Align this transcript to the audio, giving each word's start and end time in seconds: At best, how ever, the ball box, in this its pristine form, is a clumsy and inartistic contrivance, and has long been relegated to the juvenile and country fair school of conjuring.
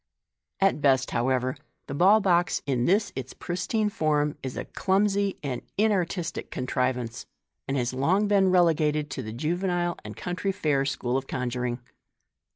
At 0.59 0.81
best, 0.81 1.11
how 1.11 1.29
ever, 1.29 1.55
the 1.85 1.93
ball 1.93 2.21
box, 2.21 2.63
in 2.65 2.85
this 2.85 3.13
its 3.15 3.35
pristine 3.35 3.87
form, 3.89 4.35
is 4.41 4.57
a 4.57 4.65
clumsy 4.65 5.37
and 5.43 5.61
inartistic 5.77 6.49
contrivance, 6.49 7.27
and 7.67 7.77
has 7.77 7.93
long 7.93 8.27
been 8.27 8.49
relegated 8.49 9.11
to 9.11 9.21
the 9.21 9.31
juvenile 9.31 9.99
and 10.03 10.17
country 10.17 10.51
fair 10.51 10.85
school 10.85 11.17
of 11.17 11.27
conjuring. 11.27 11.81